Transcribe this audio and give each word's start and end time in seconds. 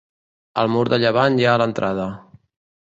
Al 0.61 0.71
mur 0.77 0.83
de 0.93 0.99
llevant 1.03 1.39
hi 1.43 1.49
ha 1.51 1.55
l'entrada. 1.65 2.13